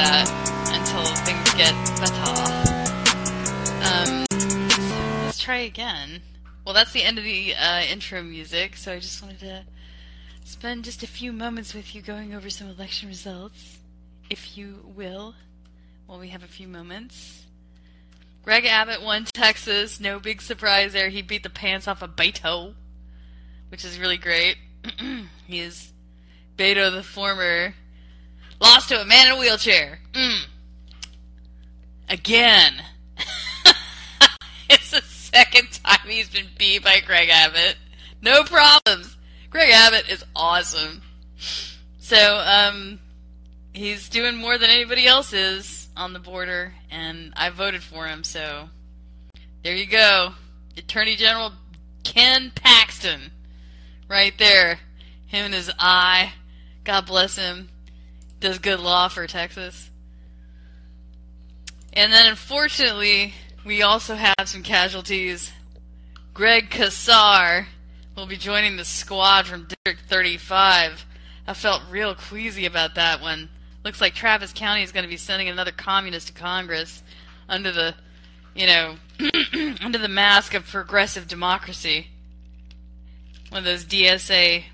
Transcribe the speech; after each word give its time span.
that 0.00 0.28
until 0.72 1.04
things 1.26 1.52
get 1.60 1.74
better. 2.00 2.32
Um, 3.84 4.24
so 4.30 5.24
let's 5.26 5.38
try 5.38 5.58
again. 5.58 6.22
Well, 6.64 6.74
that's 6.74 6.92
the 6.92 7.02
end 7.02 7.18
of 7.18 7.24
the 7.24 7.54
uh, 7.54 7.82
intro 7.82 8.22
music, 8.22 8.76
so 8.76 8.92
I 8.92 8.98
just 8.98 9.20
wanted 9.20 9.40
to 9.40 9.64
spend 10.44 10.84
just 10.84 11.02
a 11.02 11.06
few 11.06 11.34
moments 11.34 11.74
with 11.74 11.94
you 11.94 12.00
going 12.00 12.34
over 12.34 12.48
some 12.48 12.70
election 12.70 13.10
results, 13.10 13.78
if 14.30 14.56
you 14.56 14.78
will, 14.96 15.34
while 16.06 16.18
we 16.18 16.28
have 16.28 16.42
a 16.42 16.48
few 16.48 16.66
moments. 16.66 17.44
Greg 18.42 18.64
Abbott 18.64 19.02
won 19.02 19.26
Texas. 19.26 20.00
No 20.00 20.18
big 20.18 20.40
surprise 20.40 20.94
there. 20.94 21.10
He 21.10 21.20
beat 21.20 21.42
the 21.42 21.50
pants 21.50 21.86
off 21.86 22.00
of 22.00 22.16
Beto, 22.16 22.72
which 23.68 23.84
is 23.84 23.98
really 23.98 24.16
great. 24.16 24.56
he 25.46 25.60
is 25.60 25.92
Beto 26.56 26.90
the 26.90 27.02
former. 27.02 27.74
Lost 28.60 28.88
to 28.90 29.00
a 29.00 29.04
man 29.04 29.28
in 29.28 29.32
a 29.32 29.38
wheelchair. 29.38 29.98
Mm. 30.12 30.42
Again. 32.08 32.74
it's 34.70 34.90
the 34.90 35.02
second 35.02 35.80
time 35.82 36.06
he's 36.06 36.28
been 36.28 36.48
beat 36.58 36.84
by 36.84 37.00
Greg 37.00 37.28
Abbott. 37.30 37.76
No 38.20 38.44
problems. 38.44 39.16
Greg 39.48 39.70
Abbott 39.70 40.08
is 40.08 40.24
awesome. 40.36 41.02
So, 41.98 42.42
um, 42.44 42.98
he's 43.72 44.08
doing 44.08 44.36
more 44.36 44.58
than 44.58 44.70
anybody 44.70 45.06
else 45.06 45.32
is 45.32 45.88
on 45.96 46.12
the 46.12 46.18
border, 46.18 46.74
and 46.90 47.32
I 47.36 47.50
voted 47.50 47.82
for 47.82 48.06
him, 48.06 48.24
so 48.24 48.68
there 49.62 49.74
you 49.74 49.86
go. 49.86 50.34
Attorney 50.76 51.16
General 51.16 51.52
Ken 52.04 52.52
Paxton. 52.54 53.32
Right 54.08 54.36
there. 54.38 54.80
Him 55.26 55.46
and 55.46 55.54
his 55.54 55.70
eye. 55.78 56.32
God 56.84 57.06
bless 57.06 57.36
him. 57.36 57.68
Does 58.40 58.58
good 58.58 58.80
law 58.80 59.08
for 59.08 59.26
Texas. 59.26 59.90
And 61.92 62.12
then 62.12 62.26
unfortunately, 62.26 63.34
we 63.64 63.82
also 63.82 64.14
have 64.14 64.34
some 64.46 64.62
casualties. 64.62 65.52
Greg 66.32 66.70
Casar 66.70 67.66
will 68.16 68.26
be 68.26 68.36
joining 68.36 68.76
the 68.76 68.84
squad 68.84 69.46
from 69.46 69.68
District 69.68 70.08
35. 70.08 71.04
I 71.46 71.54
felt 71.54 71.82
real 71.90 72.14
queasy 72.14 72.64
about 72.64 72.94
that 72.94 73.20
one. 73.20 73.50
Looks 73.84 74.00
like 74.00 74.14
Travis 74.14 74.52
County 74.54 74.82
is 74.82 74.92
going 74.92 75.04
to 75.04 75.10
be 75.10 75.16
sending 75.16 75.48
another 75.48 75.72
communist 75.72 76.28
to 76.28 76.32
Congress 76.32 77.02
under 77.48 77.72
the, 77.72 77.94
you 78.54 78.66
know, 78.66 78.96
under 79.82 79.98
the 79.98 80.08
mask 80.08 80.54
of 80.54 80.66
progressive 80.66 81.28
democracy. 81.28 82.08
One 83.50 83.58
of 83.58 83.64
those 83.64 83.84
DSA 83.84 84.64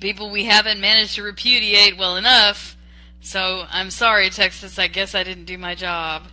people 0.00 0.30
we 0.30 0.46
haven't 0.46 0.80
managed 0.80 1.14
to 1.16 1.22
repudiate 1.22 1.96
well 1.96 2.16
enough. 2.16 2.76
So 3.20 3.66
I'm 3.70 3.90
sorry, 3.90 4.30
Texas. 4.30 4.78
I 4.78 4.88
guess 4.88 5.14
I 5.14 5.22
didn't 5.22 5.44
do 5.44 5.58
my 5.58 5.74
job. 5.74 6.24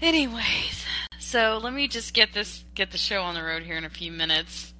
Anyways, 0.00 0.84
so 1.18 1.58
let 1.62 1.72
me 1.72 1.88
just 1.88 2.14
get 2.14 2.32
this 2.32 2.64
get 2.74 2.90
the 2.90 2.98
show 2.98 3.22
on 3.22 3.34
the 3.34 3.42
road 3.42 3.62
here 3.62 3.76
in 3.76 3.84
a 3.84 3.90
few 3.90 4.12
minutes. 4.12 4.72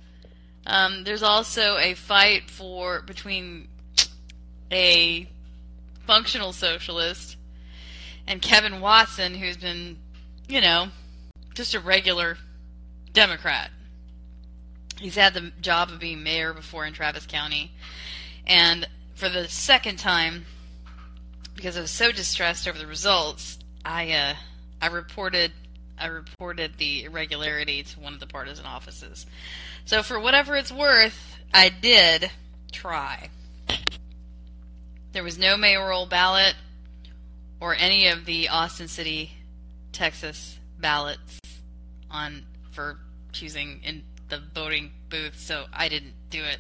Um, 0.67 1.05
there's 1.05 1.23
also 1.23 1.77
a 1.77 1.95
fight 1.95 2.51
for 2.51 3.03
between 3.03 3.69
a 4.73 5.29
functional 6.07 6.53
socialist 6.53 7.37
and 8.27 8.41
Kevin 8.41 8.81
Watson, 8.81 9.35
who's 9.35 9.57
been, 9.57 9.99
you 10.49 10.61
know, 10.61 10.89
just 11.55 11.75
a 11.75 11.81
regular 11.81 12.39
Democrat. 13.13 13.71
He's 14.99 15.17
had 15.17 15.35
the 15.35 15.53
job 15.61 15.91
of 15.91 15.99
being 15.99 16.23
mayor 16.23 16.53
before 16.53 16.87
in 16.87 16.93
Travis 16.93 17.27
County, 17.27 17.73
and 18.47 18.89
for 19.15 19.29
the 19.29 19.49
second 19.49 19.99
time, 19.99 20.47
because 21.55 21.77
I 21.77 21.81
was 21.81 21.91
so 21.91 22.13
distressed 22.13 22.69
over 22.69 22.79
the 22.79 22.87
results, 22.87 23.59
I 23.85 24.13
uh, 24.13 24.35
I 24.81 24.89
reported 24.89 25.53
I 25.99 26.07
reported 26.07 26.79
the 26.79 27.05
irregularity 27.05 27.83
to 27.83 28.01
one 28.01 28.15
of 28.15 28.21
the 28.21 28.27
partisan 28.27 28.67
offices. 28.67 29.27
So 29.85 30.03
for 30.03 30.19
whatever 30.19 30.57
it's 30.57 30.73
worth, 30.73 31.37
I 31.53 31.69
did 31.69 32.31
try. 32.73 33.29
There 35.13 35.23
was 35.23 35.39
no 35.39 35.57
mayoral 35.57 36.07
ballot 36.07 36.55
or 37.61 37.75
any 37.75 38.09
of 38.09 38.25
the 38.25 38.49
Austin 38.49 38.89
City, 38.89 39.31
Texas 39.93 40.59
ballots 40.79 41.39
on 42.11 42.45
for 42.73 42.99
choosing 43.33 43.81
in 43.85 44.03
the 44.29 44.41
voting 44.55 44.93
booth, 45.09 45.39
so 45.39 45.65
I 45.73 45.89
didn't 45.89 46.15
do 46.31 46.43
it. 46.43 46.59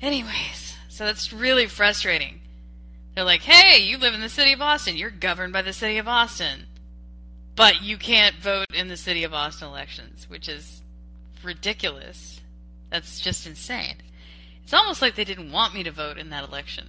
Anyways, 0.00 0.76
so 0.88 1.04
that's 1.04 1.32
really 1.32 1.66
frustrating. 1.66 2.40
They're 3.14 3.24
like, 3.24 3.42
hey, 3.42 3.82
you 3.82 3.98
live 3.98 4.14
in 4.14 4.20
the 4.20 4.28
city 4.28 4.52
of 4.52 4.60
Austin. 4.60 4.96
You're 4.96 5.10
governed 5.10 5.52
by 5.52 5.62
the 5.62 5.72
city 5.72 5.98
of 5.98 6.06
Austin. 6.06 6.66
But 7.54 7.82
you 7.82 7.96
can't 7.96 8.36
vote 8.36 8.66
in 8.74 8.88
the 8.88 8.96
city 8.96 9.24
of 9.24 9.32
Austin 9.32 9.68
elections, 9.68 10.28
which 10.28 10.48
is 10.48 10.82
ridiculous. 11.42 12.40
That's 12.90 13.20
just 13.20 13.46
insane. 13.46 13.96
It's 14.62 14.74
almost 14.74 15.00
like 15.00 15.14
they 15.14 15.24
didn't 15.24 15.52
want 15.52 15.74
me 15.74 15.82
to 15.84 15.90
vote 15.90 16.18
in 16.18 16.30
that 16.30 16.46
election. 16.46 16.88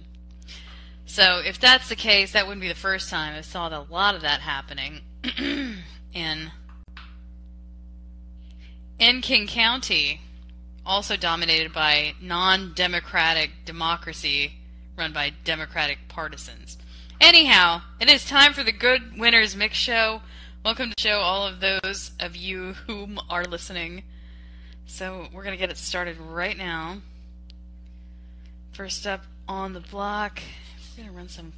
So 1.06 1.40
if 1.42 1.58
that's 1.58 1.88
the 1.88 1.96
case, 1.96 2.32
that 2.32 2.46
wouldn't 2.46 2.60
be 2.60 2.68
the 2.68 2.74
first 2.74 3.08
time. 3.08 3.34
I 3.34 3.40
saw 3.40 3.68
a 3.68 3.86
lot 3.90 4.14
of 4.14 4.22
that 4.22 4.40
happening 4.40 5.00
in 6.12 6.50
in 8.98 9.20
King 9.20 9.46
County, 9.46 10.20
also 10.84 11.16
dominated 11.16 11.72
by 11.72 12.14
non-democratic 12.20 13.50
democracy 13.64 14.54
run 14.96 15.12
by 15.12 15.32
democratic 15.44 15.98
partisans. 16.08 16.76
Anyhow, 17.20 17.82
it 18.00 18.10
is 18.10 18.24
time 18.24 18.52
for 18.52 18.64
the 18.64 18.72
Good 18.72 19.16
Winners 19.16 19.54
Mix 19.54 19.76
Show. 19.76 20.22
Welcome 20.64 20.90
to 20.90 21.00
show 21.00 21.20
all 21.20 21.46
of 21.46 21.60
those 21.60 22.10
of 22.18 22.34
you 22.34 22.72
whom 22.88 23.20
are 23.30 23.44
listening. 23.44 24.02
So 24.86 25.28
we're 25.32 25.44
gonna 25.44 25.56
get 25.56 25.70
it 25.70 25.78
started 25.78 26.16
right 26.18 26.58
now. 26.58 26.98
First 28.72 29.06
up 29.06 29.22
on 29.46 29.74
the 29.74 29.80
block, 29.80 30.40
we're 30.96 31.04
gonna 31.04 31.16
run 31.16 31.28
some 31.28 31.52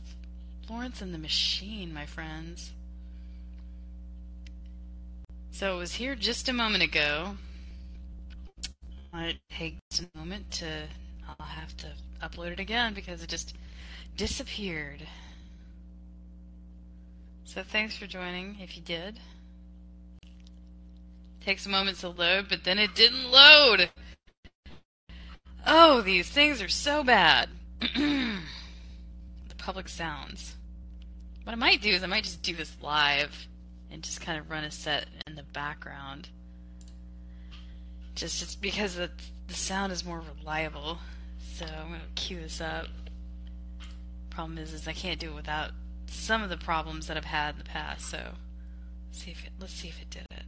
Florence 0.66 1.00
and 1.00 1.14
the 1.14 1.18
Machine, 1.18 1.94
my 1.94 2.04
friends. 2.04 2.72
So 5.60 5.76
it 5.76 5.78
was 5.78 5.92
here 5.92 6.14
just 6.14 6.48
a 6.48 6.54
moment 6.54 6.82
ago. 6.82 7.36
It 9.12 9.36
takes 9.50 10.00
a 10.00 10.18
moment 10.18 10.50
to. 10.52 10.84
I'll 11.28 11.44
have 11.44 11.76
to 11.76 11.88
upload 12.22 12.52
it 12.52 12.60
again 12.60 12.94
because 12.94 13.22
it 13.22 13.28
just 13.28 13.54
disappeared. 14.16 15.02
So 17.44 17.62
thanks 17.62 17.94
for 17.94 18.06
joining 18.06 18.56
if 18.58 18.74
you 18.74 18.82
did. 18.82 19.20
Takes 21.44 21.66
a 21.66 21.68
moment 21.68 21.98
to 21.98 22.08
load, 22.08 22.46
but 22.48 22.64
then 22.64 22.78
it 22.78 22.94
didn't 22.94 23.30
load. 23.30 23.90
Oh, 25.66 26.00
these 26.00 26.30
things 26.30 26.62
are 26.62 26.68
so 26.68 27.04
bad. 27.04 27.50
the 27.80 28.38
public 29.58 29.90
sounds. 29.90 30.56
What 31.44 31.52
I 31.52 31.56
might 31.56 31.82
do 31.82 31.90
is 31.90 32.02
I 32.02 32.06
might 32.06 32.24
just 32.24 32.40
do 32.40 32.56
this 32.56 32.74
live 32.80 33.46
and 33.90 34.02
just 34.02 34.20
kind 34.20 34.38
of 34.38 34.50
run 34.50 34.64
a 34.64 34.70
set 34.70 35.06
in 35.26 35.34
the 35.34 35.42
background. 35.42 36.28
Just, 38.14 38.40
just 38.40 38.60
because 38.60 38.96
the, 38.96 39.10
the 39.48 39.54
sound 39.54 39.92
is 39.92 40.04
more 40.04 40.22
reliable. 40.38 40.98
So 41.54 41.64
I'm 41.64 41.88
going 41.88 42.00
to 42.00 42.22
cue 42.22 42.40
this 42.40 42.60
up. 42.60 42.86
Problem 44.30 44.58
is, 44.58 44.72
is 44.72 44.86
I 44.86 44.92
can't 44.92 45.18
do 45.18 45.30
it 45.30 45.34
without 45.34 45.72
some 46.06 46.42
of 46.42 46.50
the 46.50 46.56
problems 46.56 47.06
that 47.06 47.16
I've 47.16 47.24
had 47.24 47.54
in 47.54 47.58
the 47.58 47.64
past. 47.64 48.10
So 48.10 48.20
See 49.12 49.30
if 49.30 49.44
it. 49.44 49.52
Let's 49.58 49.72
see 49.72 49.88
if 49.88 50.00
it 50.00 50.10
did 50.10 50.26
it. 50.30 50.44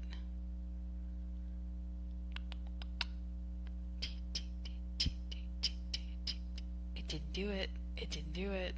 It 6.96 7.08
didn't 7.08 7.32
do 7.32 7.50
it. 7.50 7.70
It 7.96 8.10
didn't 8.10 8.32
do 8.32 8.50
it. 8.52 8.74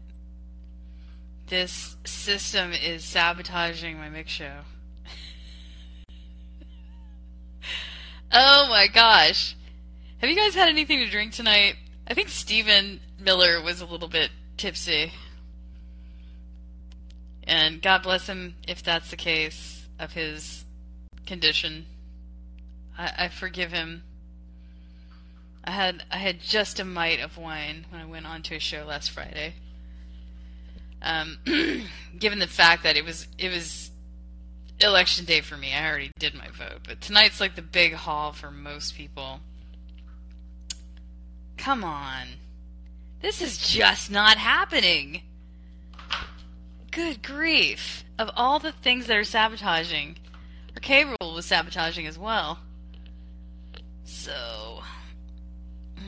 This 1.55 1.97
system 2.05 2.73
is 2.73 3.05
sabotaging 3.05 3.97
my 3.97 4.09
mix 4.09 4.33
show. 4.33 4.63
oh 8.33 8.67
my 8.69 8.89
gosh. 8.89 9.55
Have 10.19 10.29
you 10.29 10.35
guys 10.35 10.57
had 10.57 10.69
anything 10.69 10.99
to 10.99 11.09
drink 11.09 11.33
tonight? 11.33 11.77
I 12.09 12.15
think 12.15 12.31
Stephen 12.31 12.99
Miller 13.21 13.63
was 13.63 13.81
a 13.81 13.87
little 13.87 14.09
bit 14.09 14.31
tipsy. 14.57 15.13
And 17.45 17.81
God 17.81 18.03
bless 18.03 18.27
him 18.27 18.57
if 18.67 18.83
that's 18.83 19.11
the 19.11 19.17
case 19.17 19.87
of 20.01 20.15
his 20.15 20.65
condition. 21.25 21.87
I, 22.99 23.13
I 23.17 23.29
forgive 23.29 23.71
him. 23.71 24.03
I 25.63 25.71
had 25.71 26.03
I 26.11 26.17
had 26.17 26.41
just 26.41 26.81
a 26.81 26.85
mite 26.85 27.21
of 27.21 27.39
wine 27.39 27.87
when 27.91 28.01
I 28.01 28.07
went 28.07 28.27
on 28.27 28.43
to 28.43 28.57
a 28.57 28.59
show 28.59 28.85
last 28.85 29.13
Friday. 29.13 29.55
Um, 31.05 31.39
given 32.19 32.39
the 32.39 32.47
fact 32.47 32.83
that 32.83 32.97
it 32.97 33.05
was 33.05 33.29
it 33.39 33.51
was 33.51 33.91
election 34.81 35.27
day 35.27 35.43
for 35.43 35.57
me, 35.57 35.75
I 35.75 35.87
already 35.87 36.11
did 36.19 36.35
my 36.35 36.49
vote, 36.49 36.81
but 36.89 37.03
tonight's 37.03 37.41
like 37.41 37.55
the 37.55 37.63
big 37.63 37.93
haul 37.93 38.33
for 38.33 38.51
most 38.51 38.97
people. 38.97 39.41
Come 41.59 41.85
on, 41.85 42.27
this 43.21 43.43
is 43.43 43.59
just 43.59 44.11
not 44.11 44.39
happening. 44.39 45.23
Good 46.91 47.23
grief! 47.23 48.05
Of 48.19 48.31
all 48.35 48.59
the 48.59 48.73
things 48.73 49.07
that 49.07 49.17
are 49.17 49.25
sabotaging, 49.25 50.17
our 50.75 50.81
cable 50.81 51.35
was 51.35 51.45
sabotaging 51.45 52.07
as 52.07 52.19
well. 52.19 52.61
So, 54.05 54.81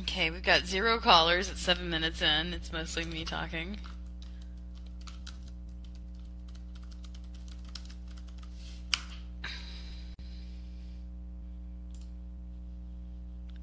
okay, 0.01 0.31
we've 0.31 0.43
got 0.43 0.65
zero 0.67 0.99
callers 1.01 1.51
at 1.51 1.59
seven 1.59 1.91
minutes 1.91 2.23
in. 2.23 2.55
It's 2.55 2.73
mostly 2.73 3.05
me 3.05 3.25
talking. 3.25 3.77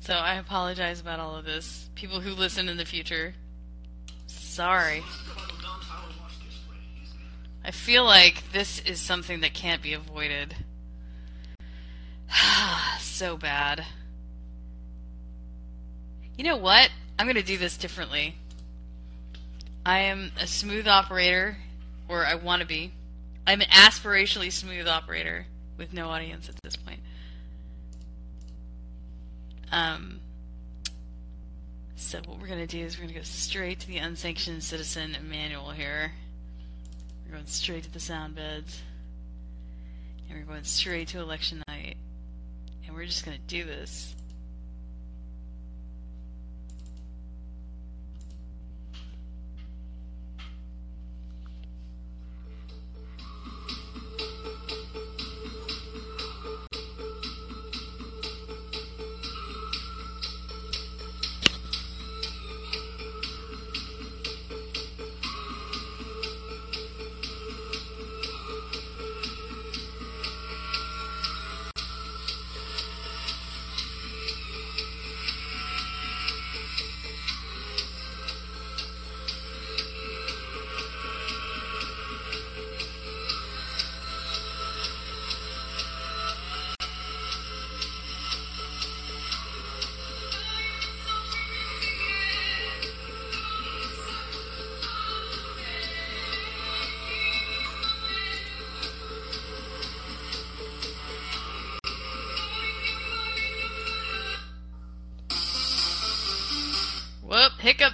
So 0.04 0.16
I 0.16 0.36
apologize 0.36 1.00
about 1.00 1.22
all 1.22 1.38
of 1.38 1.46
this. 1.46 1.90
People 1.96 2.20
who 2.20 2.32
listen 2.32 2.68
in 2.68 2.76
the 2.76 2.84
future, 2.84 3.36
sorry. 4.28 5.02
I 7.64 7.72
feel 7.72 8.04
like 8.04 8.52
this 8.52 8.80
is 8.82 9.00
something 9.00 9.40
that 9.40 9.54
can't 9.54 9.82
be 9.82 9.94
avoided. 9.94 10.58
so 13.00 13.38
bad. 13.38 13.86
You 16.38 16.44
know 16.44 16.58
what? 16.58 16.90
I'm 17.18 17.26
going 17.26 17.38
to 17.38 17.42
do 17.42 17.58
this 17.58 17.78
differently. 17.78 18.36
I 19.86 20.00
am 20.00 20.34
a 20.38 20.48
smooth 20.48 20.86
operator, 20.86 21.56
or 22.10 22.26
I 22.26 22.36
want 22.36 22.62
to 22.62 22.68
be. 22.68 22.92
I'm 23.48 23.62
an 23.62 23.68
aspirationally 23.68 24.52
smooth 24.52 24.86
operator 24.86 25.46
with 25.78 25.94
no 25.94 26.10
audience 26.10 26.50
at 26.50 26.56
this 26.62 26.76
point. 26.76 27.00
Um, 29.74 30.20
so 31.96 32.20
what 32.28 32.40
we're 32.40 32.46
going 32.46 32.60
to 32.60 32.68
do 32.68 32.86
is 32.86 32.96
we're 32.96 33.06
going 33.06 33.14
to 33.16 33.20
go 33.20 33.24
straight 33.24 33.80
to 33.80 33.88
the 33.88 33.98
unsanctioned 33.98 34.64
citizen 34.64 35.18
manual 35.28 35.72
here. 35.72 36.12
We're 37.26 37.34
going 37.34 37.48
straight 37.48 37.84
to 37.86 37.92
the 37.92 38.00
sound 38.00 38.36
beds. 38.36 38.84
And 40.30 40.38
we're 40.38 40.46
going 40.46 40.64
straight 40.64 41.08
to 41.10 41.20
election 41.20 41.64
night. 41.68 41.98
And 42.86 42.96
we're 42.96 43.06
just 43.06 43.26
going 43.26 43.36
to 43.36 43.44
do 43.48 43.64
this. 43.64 44.16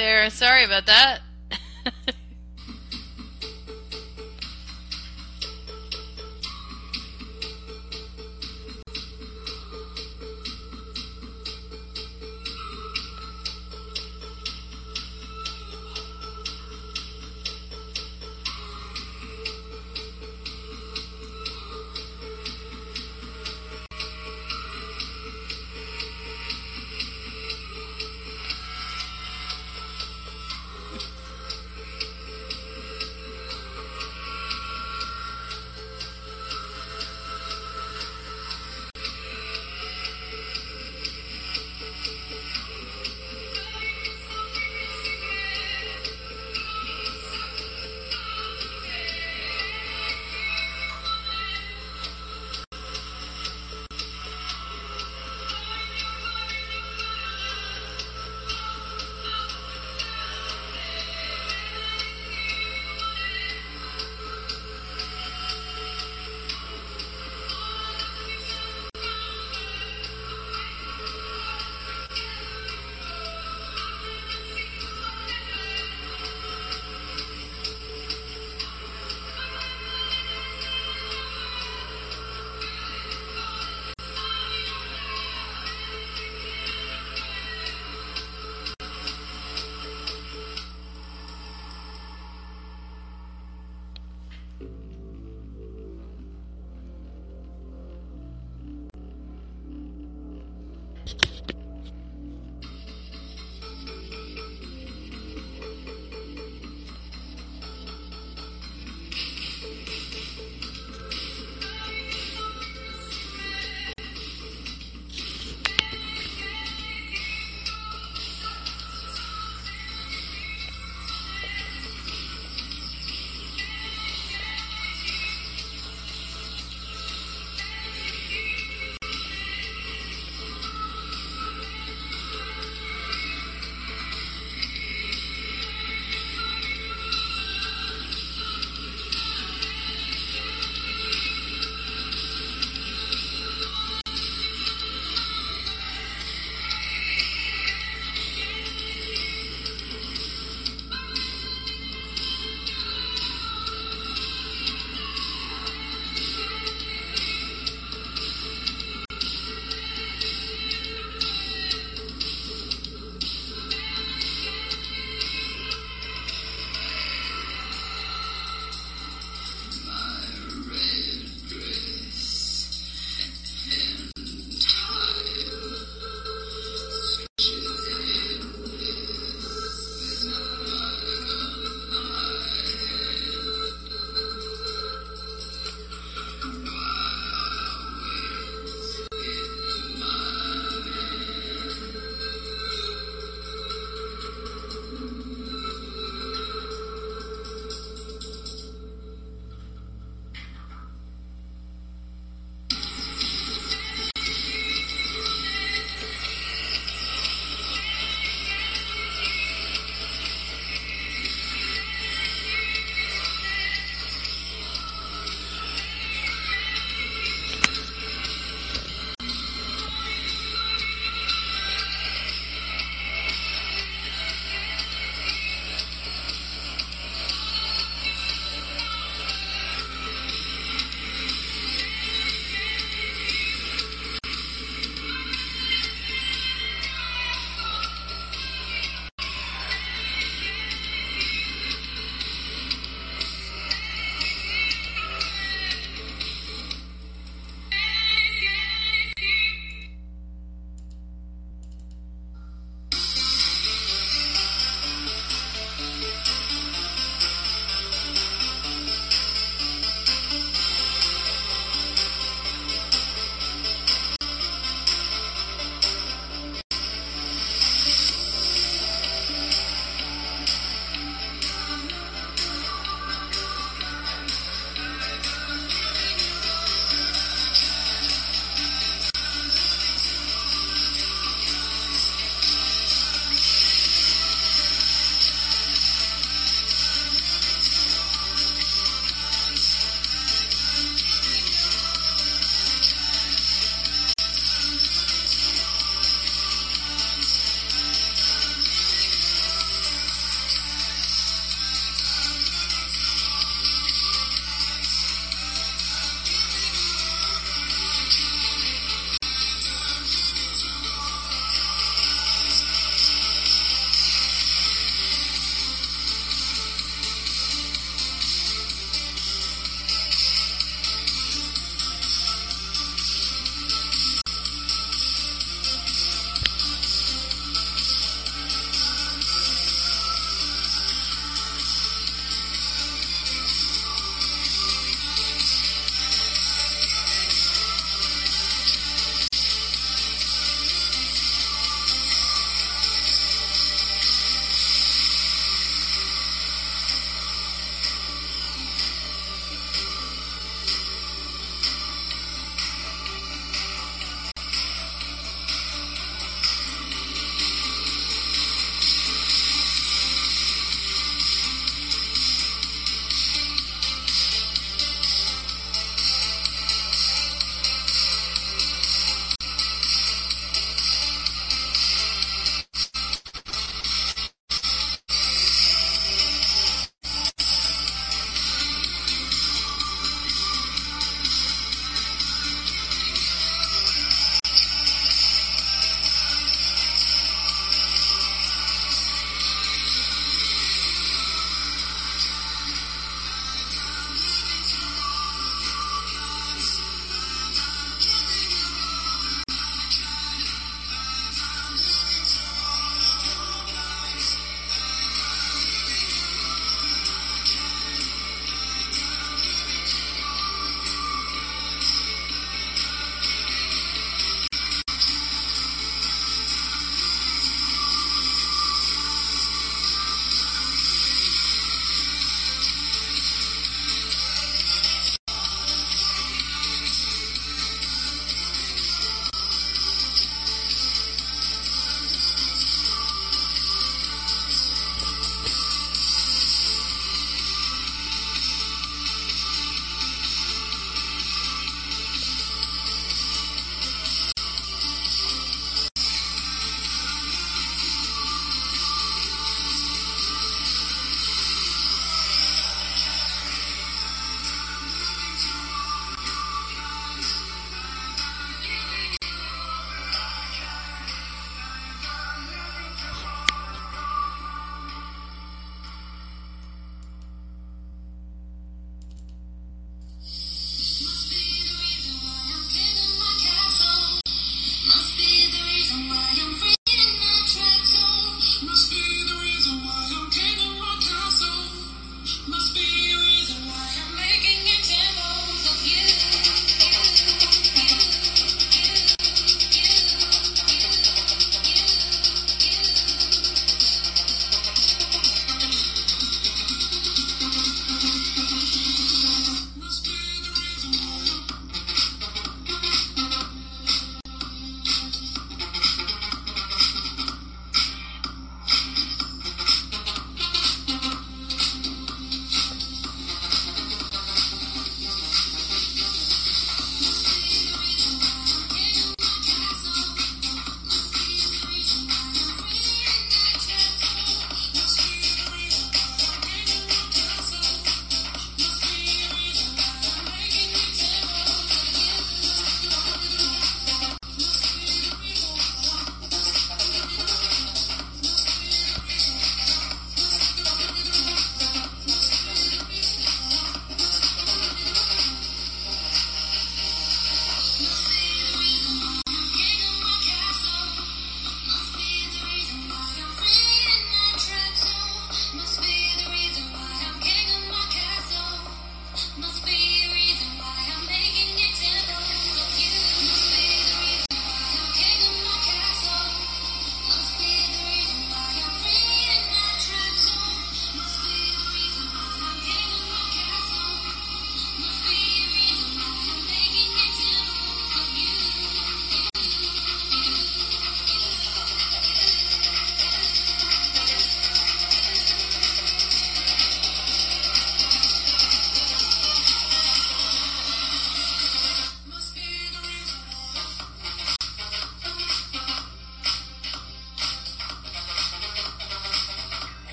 There. 0.00 0.30
Sorry 0.30 0.64
about 0.64 0.86
that. 0.86 1.20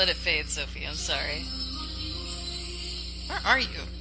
Let 0.00 0.08
it 0.08 0.16
fade, 0.16 0.48
Sophie. 0.48 0.86
I'm 0.86 0.94
sorry. 0.94 1.44
Where 3.28 3.38
are 3.44 3.60
you? 3.60 3.99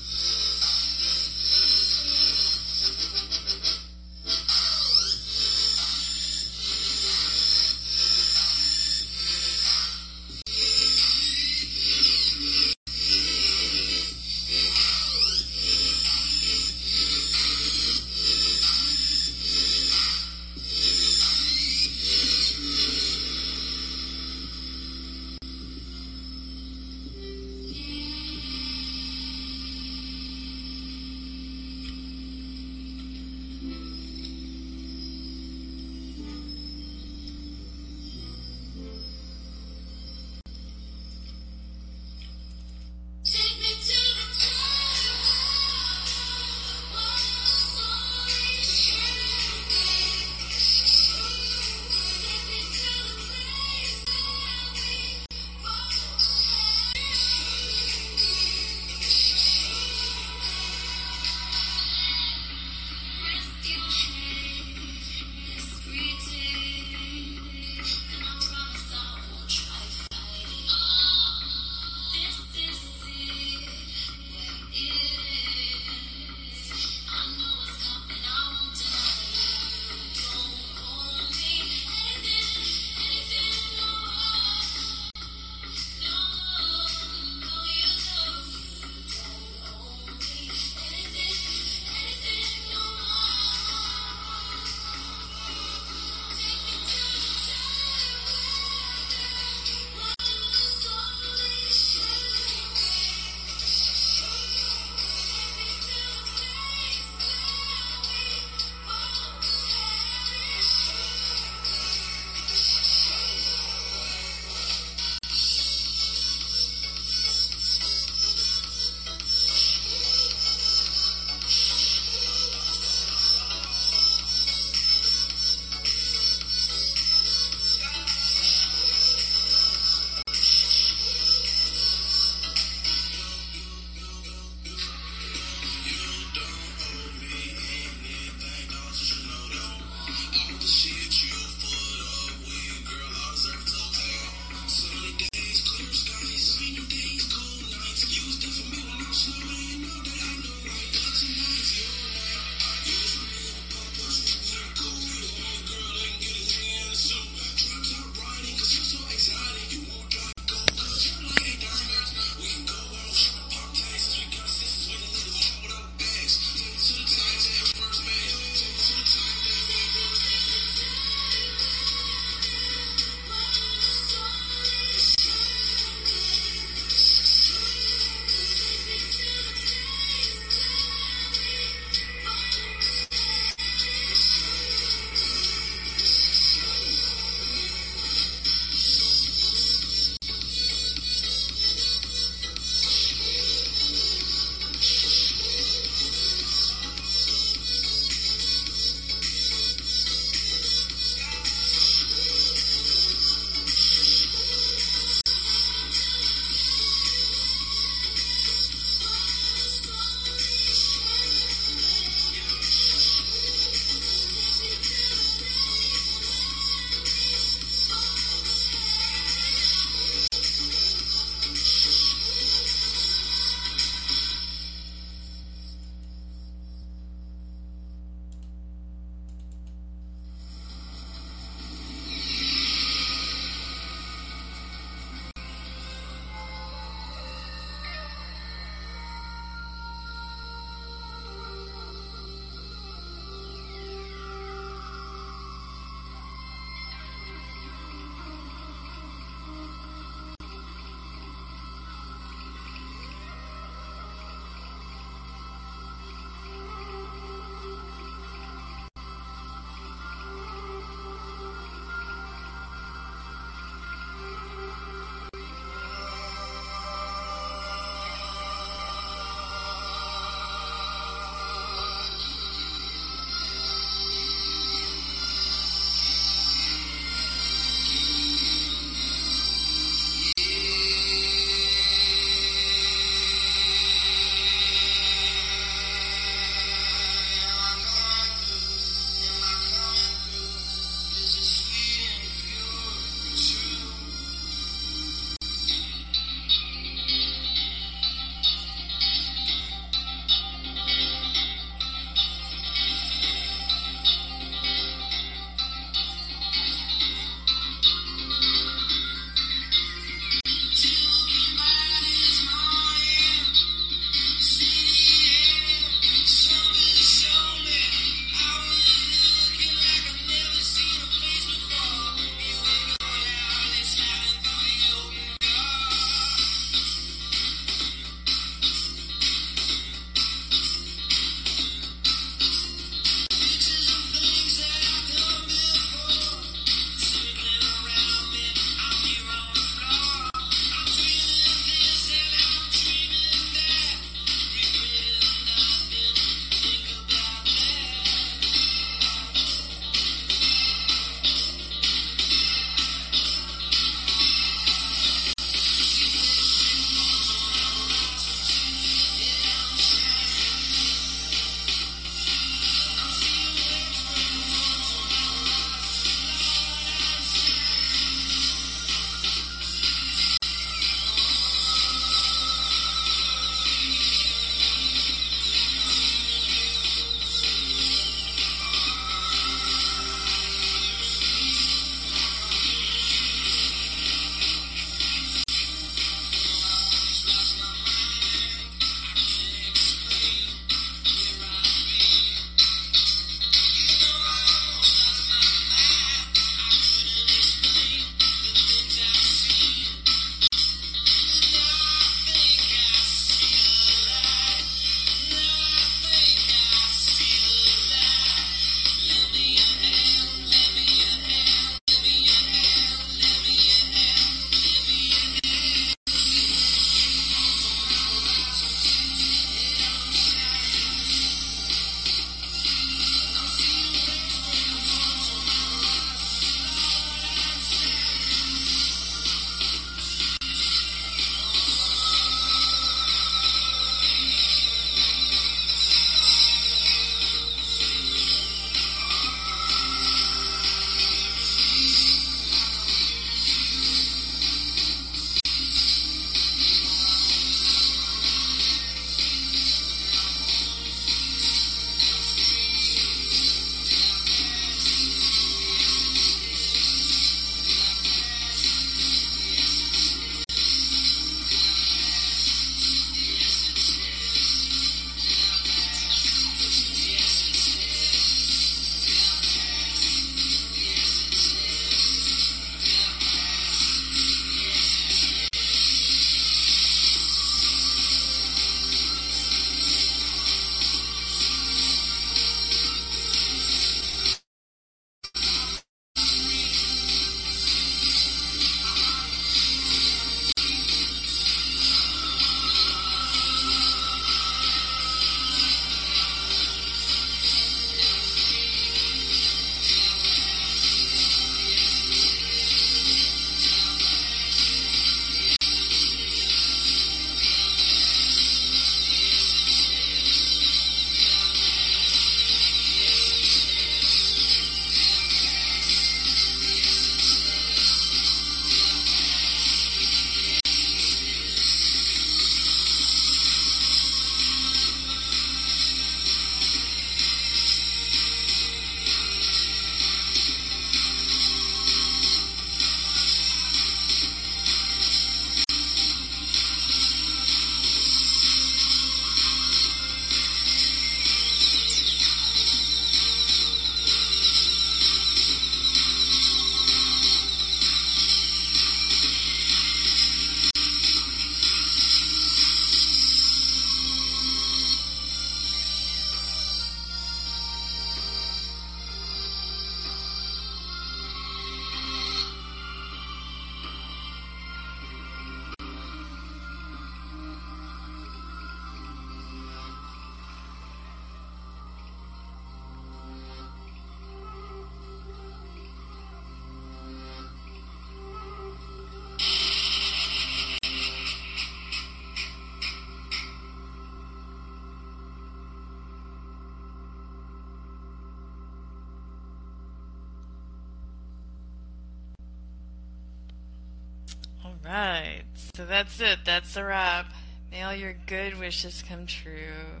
All 594.64 594.76
right. 594.84 595.42
So 595.76 595.84
that's 595.84 596.20
it. 596.20 596.38
That's 596.44 596.74
the 596.74 596.84
wrap. 596.84 597.26
May 597.70 597.82
all 597.82 597.94
your 597.94 598.14
good 598.26 598.58
wishes 598.58 599.04
come 599.06 599.26
true. 599.26 600.00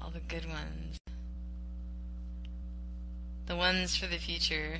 All 0.00 0.10
the 0.10 0.20
good 0.20 0.48
ones. 0.48 0.96
The 3.46 3.56
ones 3.56 3.96
for 3.96 4.06
the 4.06 4.16
future. 4.16 4.78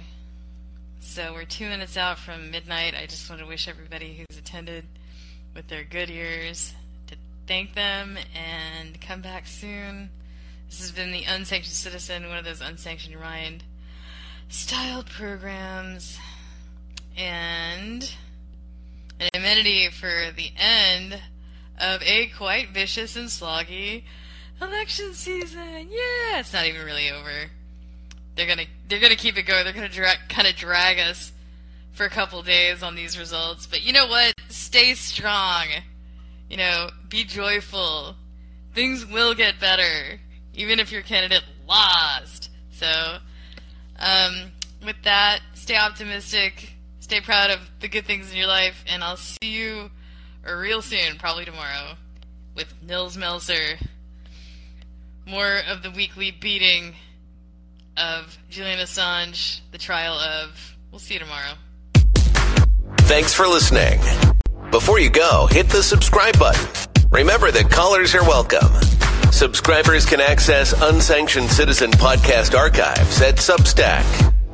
So 1.00 1.34
we're 1.34 1.44
two 1.44 1.68
minutes 1.68 1.98
out 1.98 2.18
from 2.18 2.50
midnight. 2.50 2.94
I 2.94 3.04
just 3.04 3.28
want 3.28 3.42
to 3.42 3.46
wish 3.46 3.68
everybody 3.68 4.14
who's 4.14 4.38
attended 4.38 4.86
with 5.54 5.68
their 5.68 5.84
good 5.84 6.08
ears 6.08 6.72
to 7.08 7.16
thank 7.46 7.74
them 7.74 8.16
and 8.34 8.98
come 9.02 9.20
back 9.20 9.46
soon. 9.46 10.08
This 10.70 10.80
has 10.80 10.92
been 10.92 11.12
the 11.12 11.24
Unsanctioned 11.24 11.74
Citizen, 11.74 12.28
one 12.28 12.38
of 12.38 12.44
those 12.44 12.62
unsanctioned 12.62 13.20
rind 13.20 13.64
styled 14.48 15.06
programs. 15.06 16.18
And 17.16 18.12
an 19.20 19.28
amenity 19.34 19.88
for 19.90 20.32
the 20.36 20.52
end 20.56 21.20
of 21.78 22.02
a 22.02 22.26
quite 22.36 22.70
vicious 22.70 23.16
and 23.16 23.28
sloggy 23.28 24.04
election 24.60 25.14
season. 25.14 25.88
Yeah, 25.90 26.40
it's 26.40 26.52
not 26.52 26.66
even 26.66 26.84
really 26.84 27.10
over. 27.10 27.50
They're 28.36 28.46
gonna 28.46 28.66
they're 28.88 29.00
gonna 29.00 29.16
keep 29.16 29.38
it 29.38 29.42
going. 29.42 29.64
They're 29.64 29.72
gonna 29.72 29.88
dra- 29.88 30.14
kind 30.28 30.48
of 30.48 30.56
drag 30.56 30.98
us 30.98 31.32
for 31.92 32.04
a 32.04 32.10
couple 32.10 32.42
days 32.42 32.82
on 32.82 32.94
these 32.94 33.18
results. 33.18 33.66
But 33.66 33.82
you 33.82 33.92
know 33.92 34.06
what? 34.06 34.34
Stay 34.48 34.94
strong. 34.94 35.66
You 36.50 36.56
know, 36.56 36.90
be 37.08 37.24
joyful. 37.24 38.16
Things 38.74 39.06
will 39.06 39.34
get 39.34 39.60
better, 39.60 40.20
even 40.54 40.80
if 40.80 40.90
your 40.90 41.02
candidate 41.02 41.44
lost. 41.66 42.50
So, 42.72 43.18
um, 43.98 44.52
with 44.84 44.96
that, 45.04 45.40
stay 45.54 45.76
optimistic. 45.76 46.73
Stay 47.04 47.20
proud 47.20 47.50
of 47.50 47.60
the 47.80 47.88
good 47.88 48.06
things 48.06 48.30
in 48.30 48.38
your 48.38 48.46
life, 48.46 48.82
and 48.88 49.04
I'll 49.04 49.18
see 49.18 49.36
you 49.42 49.90
real 50.42 50.80
soon, 50.80 51.18
probably 51.18 51.44
tomorrow, 51.44 51.96
with 52.54 52.72
Nils 52.82 53.18
Melzer. 53.18 53.76
More 55.26 55.60
of 55.68 55.82
the 55.82 55.90
weekly 55.90 56.30
beating 56.30 56.94
of 57.98 58.38
Julian 58.48 58.78
Assange, 58.78 59.60
the 59.70 59.76
trial 59.76 60.14
of. 60.14 60.76
We'll 60.90 60.98
see 60.98 61.12
you 61.12 61.20
tomorrow. 61.20 61.52
Thanks 63.00 63.34
for 63.34 63.46
listening. 63.48 64.00
Before 64.70 64.98
you 64.98 65.10
go, 65.10 65.46
hit 65.50 65.68
the 65.68 65.82
subscribe 65.82 66.38
button. 66.38 66.66
Remember 67.10 67.50
that 67.50 67.70
callers 67.70 68.14
are 68.14 68.22
welcome. 68.22 68.72
Subscribers 69.30 70.06
can 70.06 70.22
access 70.22 70.72
unsanctioned 70.72 71.50
citizen 71.50 71.90
podcast 71.90 72.58
archives 72.58 73.20
at 73.20 73.34
Substack, 73.34 74.04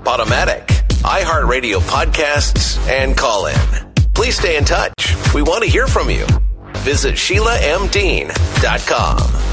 Podomatic, 0.03 0.89
iHeartRadio 1.03 1.80
podcasts, 1.80 2.78
and 2.88 3.16
Callin. 3.16 3.57
Please 4.14 4.36
stay 4.38 4.57
in 4.57 4.64
touch. 4.64 4.92
We 5.34 5.42
want 5.42 5.64
to 5.64 5.70
hear 5.70 5.86
from 5.86 6.09
you. 6.11 6.26
Visit 6.78 7.14
SheilaMDean.com. 7.14 9.49